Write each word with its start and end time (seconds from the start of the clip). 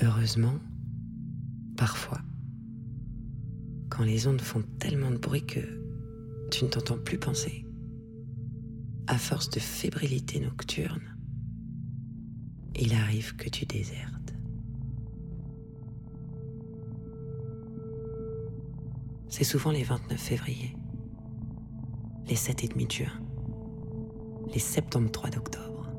Heureusement, 0.00 0.54
parfois, 1.76 2.20
quand 3.88 4.04
les 4.04 4.28
ondes 4.28 4.40
font 4.40 4.62
tellement 4.78 5.10
de 5.10 5.16
bruit 5.16 5.44
que 5.44 5.58
tu 6.52 6.64
ne 6.64 6.70
t'entends 6.70 6.98
plus 6.98 7.18
penser, 7.18 7.64
à 9.08 9.18
force 9.18 9.50
de 9.50 9.58
fébrilité 9.58 10.38
nocturne, 10.38 11.16
il 12.76 12.94
arrive 12.94 13.34
que 13.34 13.48
tu 13.48 13.66
désertes. 13.66 14.34
C'est 19.28 19.44
souvent 19.44 19.72
les 19.72 19.82
29 19.82 20.16
février, 20.16 20.76
les 22.28 22.36
7 22.36 22.64
et 22.64 22.68
demi 22.68 22.86
de 22.86 22.92
juin, 22.92 23.20
les 24.52 24.60
73 24.60 25.32
d'octobre. 25.32 25.90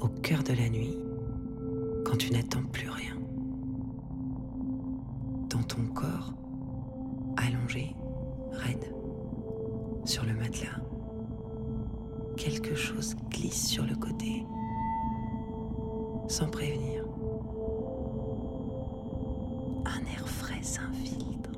Au 0.00 0.08
cœur 0.08 0.42
de 0.42 0.54
la 0.54 0.68
nuit, 0.70 0.96
quand 2.04 2.16
tu 2.16 2.32
n'attends 2.32 2.62
plus 2.64 2.88
rien. 2.88 3.16
Dans 5.48 5.62
ton 5.62 5.84
corps, 5.94 6.32
allongé, 7.36 7.94
raide, 8.52 8.92
sur 10.04 10.24
le 10.24 10.34
matelas, 10.34 10.80
quelque 12.36 12.74
chose 12.74 13.14
glisse 13.30 13.68
sur 13.68 13.84
le 13.84 13.94
côté, 13.94 14.44
sans 16.28 16.48
prévenir. 16.48 17.04
Un 19.84 20.00
air 20.12 20.28
frais 20.28 20.62
s'infiltre, 20.62 21.51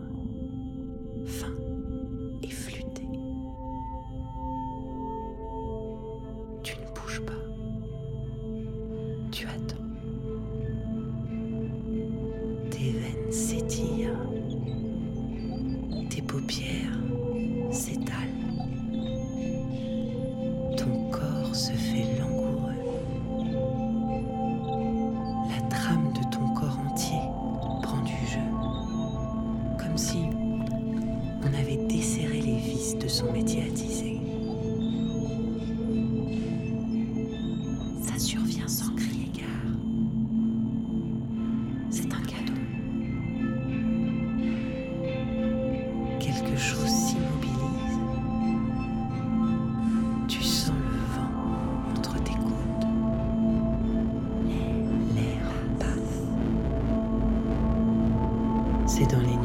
C'est 58.96 59.10
dans 59.10 59.20
les 59.22 59.43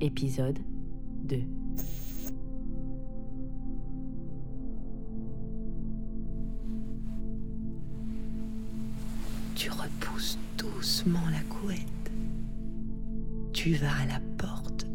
Épisode 0.00 0.58
2. 1.24 1.42
Tu 9.54 9.70
repousses 9.70 10.38
doucement 10.56 11.18
la 11.30 11.42
couette. 11.54 11.78
Tu 13.52 13.74
vas 13.74 13.88
à 13.88 14.06
la 14.06 14.20
porte 14.38 14.86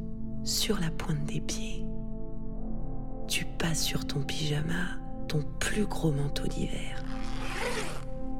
sur 0.43 0.79
la 0.79 0.89
pointe 0.89 1.23
des 1.25 1.41
pieds. 1.41 1.85
Tu 3.27 3.45
passes 3.59 3.83
sur 3.83 4.07
ton 4.07 4.21
pyjama, 4.21 4.97
ton 5.27 5.43
plus 5.59 5.85
gros 5.85 6.11
manteau 6.11 6.47
d'hiver. 6.47 7.03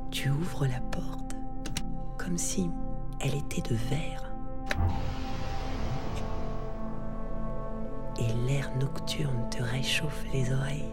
Tu 0.10 0.32
ouvres 0.32 0.66
la 0.66 0.80
porte 0.80 1.36
comme 2.18 2.40
si 2.40 2.70
elle 3.20 3.36
était 3.36 3.62
de 3.62 3.76
verre. 3.76 4.35
L'air 8.46 8.72
nocturne 8.80 9.50
te 9.50 9.62
réchauffe 9.62 10.24
les 10.34 10.52
oreilles. 10.52 10.92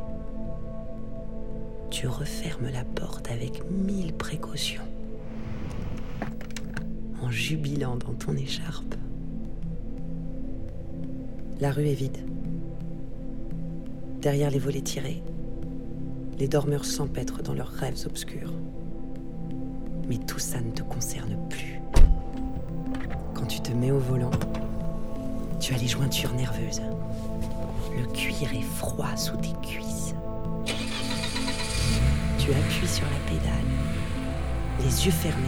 Tu 1.90 2.06
refermes 2.06 2.70
la 2.72 2.84
porte 2.84 3.30
avec 3.30 3.62
mille 3.70 4.14
précautions, 4.14 4.82
en 7.22 7.30
jubilant 7.30 7.96
dans 7.96 8.14
ton 8.14 8.34
écharpe. 8.36 8.94
La 11.60 11.70
rue 11.70 11.86
est 11.86 11.94
vide. 11.94 12.18
Derrière 14.20 14.50
les 14.50 14.58
volets 14.58 14.80
tirés, 14.80 15.22
les 16.38 16.48
dormeurs 16.48 16.84
s'empêtrent 16.84 17.42
dans 17.42 17.54
leurs 17.54 17.68
rêves 17.68 18.02
obscurs. 18.06 18.52
Mais 20.08 20.18
tout 20.18 20.38
ça 20.38 20.60
ne 20.60 20.70
te 20.70 20.82
concerne 20.82 21.36
plus. 21.48 21.80
Quand 23.34 23.46
tu 23.46 23.60
te 23.60 23.72
mets 23.72 23.90
au 23.90 23.98
volant, 23.98 24.30
tu 25.60 25.74
as 25.74 25.78
les 25.78 25.88
jointures 25.88 26.34
nerveuses. 26.34 26.82
Le 27.96 28.04
cuir 28.06 28.52
est 28.54 28.76
froid 28.76 29.14
sous 29.16 29.36
tes 29.36 29.52
cuisses. 29.62 30.14
Tu 32.38 32.50
appuies 32.50 32.88
sur 32.88 33.04
la 33.04 33.30
pédale, 33.30 33.52
les 34.80 35.06
yeux 35.06 35.12
fermés, 35.12 35.42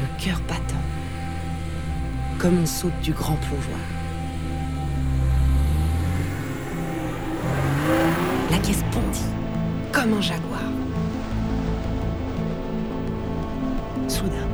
le 0.00 0.24
cœur 0.24 0.40
battant, 0.48 0.82
comme 2.38 2.62
on 2.62 2.66
saute 2.66 2.98
du 3.02 3.12
grand 3.12 3.36
plongeoir. 3.36 3.78
La 8.50 8.58
caisse 8.58 8.82
bondit, 8.92 9.26
comme 9.92 10.14
un 10.14 10.20
jaguar. 10.22 10.62
Soudain, 14.08 14.48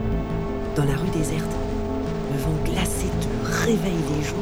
dans 0.74 0.84
la 0.84 0.96
rue 0.96 1.10
déserte, 1.10 1.56
le 2.32 2.38
vent 2.38 2.56
glacé 2.64 3.06
te 3.20 3.64
réveille 3.64 3.92
les 4.16 4.24
joues. 4.24 4.34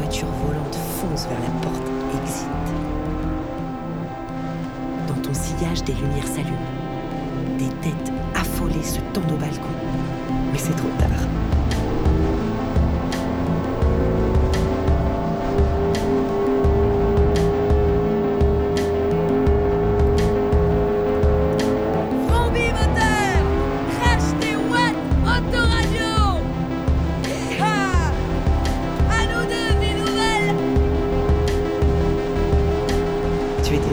Voiture 0.00 0.28
volante 0.46 0.76
fonce 0.98 1.26
vers 1.26 1.40
la 1.40 1.50
porte 1.60 1.82
exit. 2.22 2.48
Dans 5.06 5.20
ton 5.20 5.34
sillage, 5.34 5.84
des 5.84 5.92
lumières 5.92 6.26
s'allument. 6.26 6.56
Des 7.58 7.68
têtes 7.82 8.12
affolées 8.34 8.82
se 8.82 8.98
tendent 9.12 9.30
au 9.32 9.36
balcon. 9.36 9.68
Mais 10.52 10.58
c'est 10.58 10.74
trop 10.74 10.88
tard. 10.98 11.39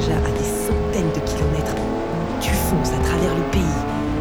Déjà 0.08 0.20
à 0.20 0.32
des 0.32 0.44
centaines 0.44 1.12
de 1.14 1.20
kilomètres. 1.30 1.76
Tu 2.40 2.52
fonces 2.52 2.92
à 2.94 3.04
travers 3.04 3.34
le 3.36 3.44
pays, 3.52 3.62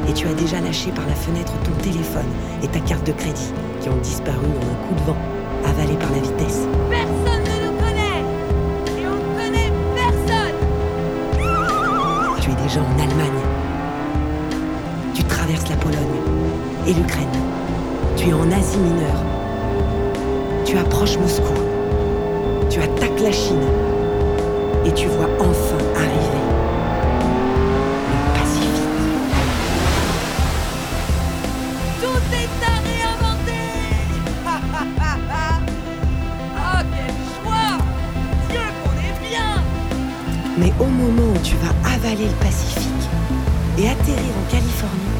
et 0.08 0.12
tu 0.12 0.26
as 0.26 0.34
déjà 0.34 0.60
lâché 0.60 0.90
par 0.90 1.06
la 1.06 1.14
fenêtre 1.14 1.52
ton 1.64 1.72
téléphone 1.82 2.26
et 2.62 2.68
ta 2.68 2.80
carte 2.80 3.06
de 3.06 3.12
crédit 3.12 3.52
qui 3.80 3.88
ont 3.88 3.96
disparu 3.98 4.46
en 4.46 4.66
un 4.66 4.88
coup 4.88 4.94
de 4.94 5.06
vent, 5.06 5.16
avalés 5.64 5.96
par 5.98 6.10
la 6.10 6.18
vitesse. 6.18 6.66
Personne 6.90 7.44
ne 7.44 7.66
nous 7.66 7.76
connaît 7.78 8.22
Et 8.98 9.06
on 9.06 9.14
ne 9.14 9.38
connaît 9.38 9.72
personne 9.94 10.56
Tu 12.40 12.50
es 12.50 12.62
déjà 12.62 12.80
en 12.80 12.98
Allemagne. 12.98 13.42
Tu 15.14 15.22
traverses 15.24 15.68
la 15.68 15.76
Pologne 15.76 16.20
et 16.86 16.94
l'Ukraine. 16.94 17.26
Tu 18.16 18.28
es 18.30 18.32
en 18.32 18.50
Asie 18.50 18.78
mineure. 18.78 19.22
Tu 20.64 20.76
approches 20.78 21.18
Moscou. 21.18 21.54
Tu 22.70 22.80
attaques 22.80 23.20
la 23.20 23.32
Chine. 23.32 23.95
Et 24.86 24.92
tu 24.92 25.08
vois 25.08 25.28
enfin 25.40 25.78
arriver 25.96 26.44
le 28.08 28.38
Pacifique. 28.38 28.86
Tout 32.00 32.22
est 32.32 32.54
à 32.64 32.74
réinventer 32.86 33.66
Ah, 36.56 36.82
quel 36.94 37.14
choix 37.34 37.70
Dieu 38.48 38.66
qu'on 38.84 38.96
est 39.00 39.28
bien 39.28 39.52
Mais 40.56 40.72
au 40.78 40.86
moment 40.86 41.32
où 41.34 41.38
tu 41.42 41.56
vas 41.56 41.74
avaler 41.92 42.26
le 42.26 42.34
Pacifique 42.44 43.08
et 43.78 43.88
atterrir 43.88 44.32
en 44.38 44.50
Californie, 44.52 45.18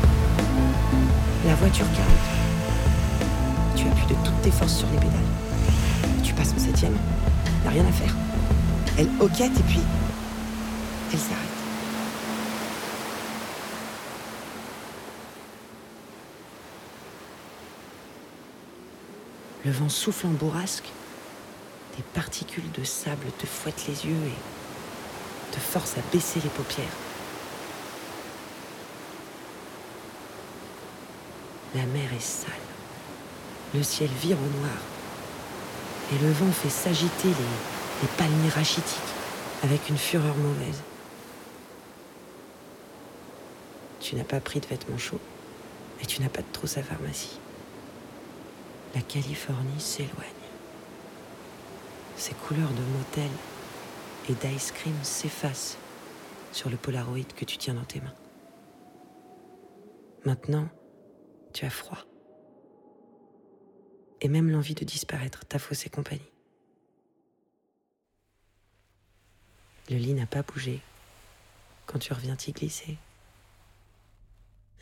la 1.44 1.56
voiture 1.56 1.86
carte. 1.86 2.26
Tu 3.74 3.88
appuies 3.88 4.14
de 4.14 4.14
toutes 4.24 4.42
tes 4.42 4.52
forces 4.52 4.76
sur 4.76 4.86
les 4.92 4.98
pédales. 4.98 5.32
Tu 6.22 6.34
passes 6.34 6.54
en 6.56 6.60
septième. 6.60 6.94
A 7.66 7.70
rien 7.70 7.84
à 7.84 7.92
faire. 7.92 8.14
Elle 8.98 9.10
hoquette 9.20 9.58
et 9.58 9.62
puis 9.64 9.80
elle 11.12 11.18
s'arrête. 11.18 11.36
Le 19.66 19.70
vent 19.70 19.90
souffle 19.90 20.28
en 20.28 20.30
bourrasque. 20.30 20.88
Des 21.96 22.02
particules 22.14 22.70
de 22.72 22.84
sable 22.84 23.26
te 23.38 23.46
fouettent 23.46 23.86
les 23.88 24.06
yeux 24.06 24.14
et 24.14 25.54
te 25.54 25.60
forcent 25.60 25.98
à 25.98 26.12
baisser 26.12 26.40
les 26.42 26.50
paupières. 26.50 26.86
La 31.74 31.84
mer 31.84 32.10
est 32.14 32.20
sale. 32.20 32.50
Le 33.74 33.82
ciel 33.82 34.08
vire 34.22 34.38
au 34.38 34.60
noir. 34.60 34.76
Et 36.14 36.24
le 36.24 36.32
vent 36.32 36.52
fait 36.52 36.70
s'agiter 36.70 37.28
les, 37.28 37.75
les 38.02 38.08
palmiers 38.18 38.48
rachitiques 38.50 39.00
avec 39.62 39.88
une 39.88 39.96
fureur 39.96 40.36
mauvaise. 40.36 40.82
Tu 44.00 44.14
n'as 44.16 44.24
pas 44.24 44.40
pris 44.40 44.60
de 44.60 44.66
vêtements 44.66 44.98
chauds 44.98 45.20
et 46.02 46.06
tu 46.06 46.20
n'as 46.20 46.28
pas 46.28 46.42
de 46.42 46.52
trousse 46.52 46.76
à 46.76 46.82
pharmacie. 46.82 47.38
La 48.94 49.00
Californie 49.00 49.80
s'éloigne. 49.80 50.12
Ses 52.16 52.34
couleurs 52.34 52.70
de 52.70 52.82
motel 52.98 53.30
et 54.28 54.34
d'ice 54.34 54.72
cream 54.72 54.94
s'effacent 55.02 55.76
sur 56.52 56.70
le 56.70 56.76
polaroid 56.76 57.24
que 57.36 57.44
tu 57.44 57.58
tiens 57.58 57.74
dans 57.74 57.84
tes 57.84 58.00
mains. 58.00 58.14
Maintenant, 60.24 60.68
tu 61.52 61.64
as 61.64 61.70
froid. 61.70 62.04
Et 64.20 64.28
même 64.28 64.50
l'envie 64.50 64.74
de 64.74 64.84
disparaître 64.84 65.44
t'a 65.46 65.58
faussé 65.58 65.90
compagnie. 65.90 66.35
Le 69.88 69.96
lit 69.96 70.14
n'a 70.14 70.26
pas 70.26 70.42
bougé 70.42 70.80
quand 71.86 72.00
tu 72.00 72.12
reviens 72.12 72.34
t'y 72.34 72.52
glisser. 72.52 72.98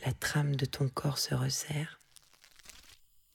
La 0.06 0.12
trame 0.12 0.56
de 0.56 0.65
ton 0.65 0.89
corps 0.89 1.19
se 1.19 1.35
resserre. 1.35 2.01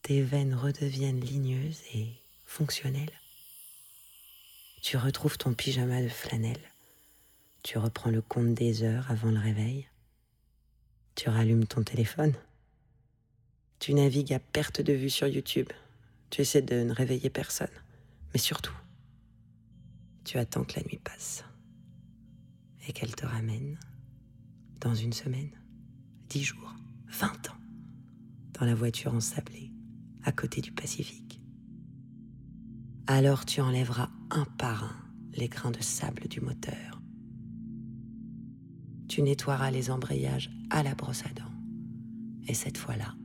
Tes 0.01 0.21
veines 0.21 0.55
redeviennent 0.55 1.19
ligneuses 1.19 1.81
et 1.93 2.07
fonctionnelles. 2.45 3.19
Tu 4.81 4.97
retrouves 4.97 5.37
ton 5.37 5.53
pyjama 5.53 6.01
de 6.01 6.09
flanelle. 6.09 6.71
Tu 7.61 7.77
reprends 7.77 8.09
le 8.09 8.21
compte 8.21 8.55
des 8.55 8.83
heures 8.83 9.11
avant 9.11 9.29
le 9.29 9.39
réveil. 9.39 9.87
Tu 11.15 11.29
rallumes 11.29 11.67
ton 11.67 11.83
téléphone. 11.83 12.33
Tu 13.77 13.93
navigues 13.93 14.33
à 14.33 14.39
perte 14.39 14.81
de 14.81 14.93
vue 14.93 15.09
sur 15.09 15.27
YouTube. 15.27 15.69
Tu 16.31 16.41
essaies 16.41 16.61
de 16.61 16.83
ne 16.83 16.93
réveiller 16.93 17.29
personne. 17.29 17.67
Mais 18.33 18.39
surtout, 18.39 18.75
tu 20.23 20.37
attends 20.37 20.63
que 20.63 20.79
la 20.79 20.83
nuit 20.83 20.99
passe. 21.03 21.43
Et 22.87 22.93
qu'elle 22.93 23.15
te 23.15 23.25
ramène, 23.25 23.77
dans 24.81 24.95
une 24.95 25.13
semaine, 25.13 25.51
dix 26.29 26.43
jours, 26.43 26.75
vingt 27.07 27.49
ans, 27.49 27.57
dans 28.59 28.65
la 28.65 28.75
voiture 28.75 29.13
ensablée, 29.13 29.71
à 30.23 30.31
côté 30.31 30.61
du 30.61 30.71
Pacifique. 30.71 31.41
Alors 33.07 33.45
tu 33.45 33.61
enlèveras 33.61 34.09
un 34.31 34.45
par 34.57 34.83
un 34.83 35.09
les 35.33 35.47
grains 35.47 35.71
de 35.71 35.81
sable 35.81 36.27
du 36.27 36.41
moteur. 36.41 37.01
Tu 39.07 39.21
nettoieras 39.21 39.71
les 39.71 39.89
embrayages 39.89 40.51
à 40.69 40.83
la 40.83 40.95
brosse 40.95 41.23
à 41.25 41.33
dents. 41.33 41.53
Et 42.47 42.53
cette 42.53 42.77
fois-là, 42.77 43.15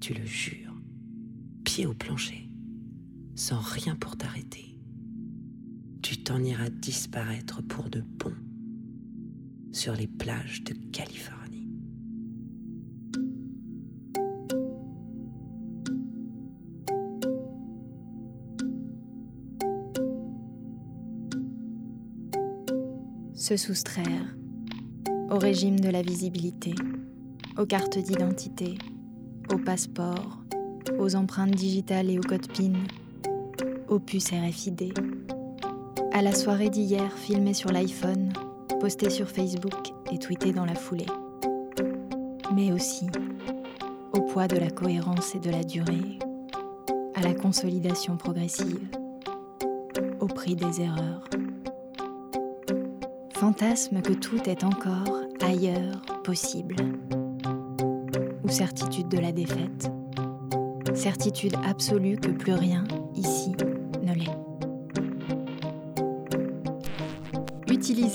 tu 0.00 0.14
le 0.14 0.24
jures, 0.24 0.74
pied 1.64 1.86
au 1.86 1.94
plancher, 1.94 2.48
sans 3.34 3.60
rien 3.60 3.96
pour 3.96 4.16
t'arrêter. 4.16 4.80
Tu 6.02 6.22
t'en 6.22 6.42
iras 6.42 6.70
disparaître 6.70 7.62
pour 7.62 7.90
de 7.90 8.00
bon 8.00 8.34
sur 9.76 9.92
les 9.92 10.06
plages 10.06 10.64
de 10.64 10.72
Californie. 10.90 11.68
Se 23.34 23.58
soustraire 23.58 24.34
au 25.28 25.38
régime 25.38 25.78
de 25.78 25.90
la 25.90 26.00
visibilité, 26.00 26.74
aux 27.58 27.66
cartes 27.66 27.98
d'identité, 27.98 28.78
aux 29.52 29.58
passeports, 29.58 30.42
aux 30.98 31.16
empreintes 31.16 31.54
digitales 31.54 32.08
et 32.08 32.18
aux 32.18 32.22
codes 32.22 32.50
PIN, 32.50 32.72
aux 33.88 33.98
puces 33.98 34.30
RFID, 34.30 34.94
à 36.14 36.22
la 36.22 36.32
soirée 36.32 36.70
d'hier 36.70 37.12
filmée 37.12 37.52
sur 37.52 37.70
l'iPhone, 37.70 38.32
postée 38.86 39.10
sur 39.10 39.28
Facebook 39.28 39.92
et 40.12 40.18
tweetée 40.20 40.52
dans 40.52 40.64
la 40.64 40.76
foulée, 40.76 41.08
mais 42.54 42.70
aussi 42.70 43.08
au 44.12 44.20
poids 44.20 44.46
de 44.46 44.56
la 44.56 44.70
cohérence 44.70 45.34
et 45.34 45.40
de 45.40 45.50
la 45.50 45.64
durée, 45.64 46.20
à 47.16 47.20
la 47.22 47.34
consolidation 47.34 48.16
progressive, 48.16 48.88
au 50.20 50.28
prix 50.28 50.54
des 50.54 50.82
erreurs. 50.82 51.24
Fantasme 53.32 54.02
que 54.02 54.12
tout 54.12 54.48
est 54.48 54.62
encore 54.62 55.20
ailleurs 55.40 56.00
possible. 56.22 56.76
Ou 58.44 58.48
certitude 58.48 59.08
de 59.08 59.18
la 59.18 59.32
défaite. 59.32 59.90
Certitude 60.94 61.56
absolue 61.68 62.18
que 62.18 62.30
plus 62.30 62.54
rien 62.54 62.84
ici 63.16 63.56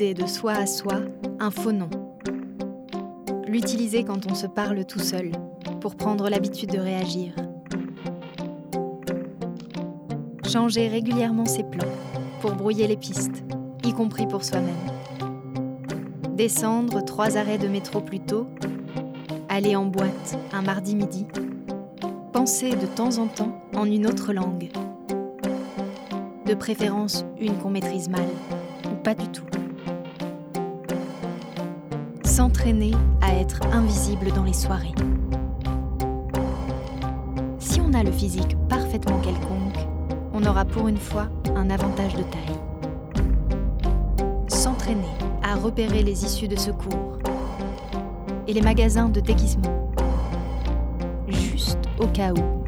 De 0.01 0.25
soi 0.25 0.53
à 0.53 0.65
soi 0.65 0.96
un 1.39 1.51
faux 1.51 1.72
nom. 1.72 1.89
L'utiliser 3.46 4.03
quand 4.03 4.25
on 4.25 4.34
se 4.34 4.48
parle 4.48 4.84
tout 4.84 4.98
seul 4.98 5.31
pour 5.79 5.96
prendre 5.96 6.27
l'habitude 6.27 6.72
de 6.72 6.79
réagir. 6.79 7.36
Changer 10.50 10.88
régulièrement 10.88 11.46
ses 11.46 11.63
plans 11.63 11.93
pour 12.41 12.53
brouiller 12.53 12.88
les 12.88 12.98
pistes, 12.98 13.43
y 13.84 13.93
compris 13.93 14.25
pour 14.25 14.43
soi-même 14.43 14.74
descendre 16.36 17.05
trois 17.05 17.38
arrêts 17.38 17.60
de 17.60 17.67
métro 17.67 18.01
plus 18.01 18.22
tôt, 18.22 18.48
aller 19.50 19.75
en 19.75 19.86
boîte 19.86 20.39
un 20.51 20.63
mardi 20.63 20.96
midi, 20.96 21.27
penser 22.34 22.72
de 22.72 22.88
temps 22.88 23.20
en 23.20 23.27
temps 23.27 23.62
en 23.75 23.86
une 23.86 24.08
autre 24.08 24.34
langue, 24.34 24.72
de 26.48 26.53
préférence 26.55 27.24
une 27.39 27.55
qu'on 27.60 27.70
maîtrise 27.70 28.10
mal 28.10 28.25
ou 28.91 28.96
pas 29.03 29.13
du 29.13 29.27
tout. 29.27 29.61
S'entraîner 32.32 32.94
à 33.20 33.36
être 33.36 33.60
invisible 33.74 34.32
dans 34.32 34.46
les 34.46 34.54
soirées. 34.54 34.96
Si 37.60 37.82
on 37.82 37.94
a 37.94 38.04
le 38.04 38.12
physique 38.14 38.56
parfaitement 38.70 39.20
quelconque, 39.20 39.86
on 40.32 40.46
aura 40.46 40.64
pour 40.64 40.88
une 40.88 40.98
fois 40.98 41.28
un 41.58 41.70
avantage 41.70 42.16
de 42.16 42.24
taille. 42.24 42.56
S'entraîner 44.48 45.12
à 45.44 45.56
repérer 45.56 46.04
les 46.04 46.24
issues 46.24 46.48
de 46.48 46.56
secours 46.56 47.20
et 48.48 48.54
les 48.54 48.62
magasins 48.62 49.10
de 49.10 49.20
déguisement. 49.20 49.92
Juste 51.28 51.90
au 52.00 52.08
cas 52.08 52.32
où. 52.32 52.64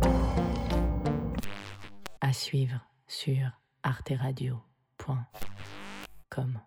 À 2.20 2.34
suivre 2.34 2.82
sur 3.08 3.50
arteradio.com. 3.82 6.60